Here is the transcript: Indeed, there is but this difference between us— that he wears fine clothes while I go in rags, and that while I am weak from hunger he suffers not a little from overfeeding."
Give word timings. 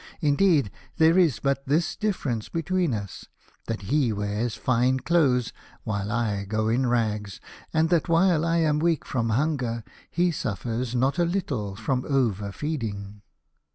Indeed, 0.19 0.71
there 0.97 1.15
is 1.15 1.37
but 1.37 1.63
this 1.67 1.95
difference 1.95 2.49
between 2.49 2.91
us— 2.95 3.27
that 3.67 3.83
he 3.83 4.11
wears 4.11 4.55
fine 4.55 5.01
clothes 5.01 5.53
while 5.83 6.11
I 6.11 6.45
go 6.45 6.69
in 6.69 6.87
rags, 6.87 7.39
and 7.71 7.89
that 7.89 8.09
while 8.09 8.43
I 8.43 8.57
am 8.57 8.79
weak 8.79 9.05
from 9.05 9.29
hunger 9.29 9.83
he 10.09 10.31
suffers 10.31 10.95
not 10.95 11.19
a 11.19 11.23
little 11.23 11.75
from 11.75 12.03
overfeeding." 12.09 13.21